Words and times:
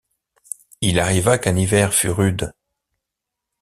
Il 0.81 0.99
arriva 0.99 1.37
qu’un 1.37 1.55
hiver 1.55 1.93
fut 1.93 2.09
rude. 2.09 2.53